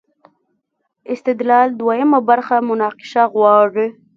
[1.13, 3.87] استدلال دویمه برخه مناقشه غواړي.